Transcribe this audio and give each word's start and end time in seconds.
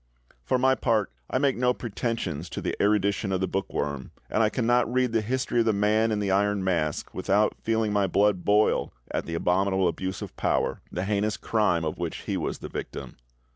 For 0.43 0.57
my 0.57 0.73
part, 0.73 1.11
I 1.29 1.37
make 1.37 1.55
no 1.55 1.75
pretensions 1.75 2.49
to 2.49 2.59
the 2.63 2.75
erudition 2.81 3.31
of 3.31 3.39
the 3.39 3.47
bookworm, 3.47 4.09
and 4.31 4.41
I 4.41 4.49
cannot 4.49 4.91
read 4.91 5.11
the 5.11 5.21
history 5.21 5.59
of 5.59 5.67
the 5.67 5.73
Man 5.73 6.11
in 6.11 6.17
the 6.17 6.31
Iron 6.31 6.63
Mask 6.63 7.13
without 7.13 7.53
feeling 7.61 7.93
my 7.93 8.07
blood 8.07 8.43
boil 8.43 8.91
at 9.11 9.27
the 9.27 9.35
abominable 9.35 9.87
abuse 9.87 10.23
of 10.23 10.35
power—the 10.35 11.05
heinous 11.05 11.37
crime 11.37 11.85
of 11.85 11.99
which 11.99 12.23
he 12.23 12.35
was 12.35 12.57
the 12.57 12.67
victim. 12.67 13.15